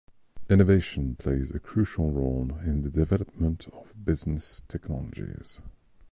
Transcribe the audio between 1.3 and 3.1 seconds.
a crucial role in the